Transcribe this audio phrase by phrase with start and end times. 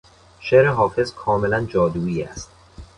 [0.39, 2.49] شعر حافظ کاملا جادویی است.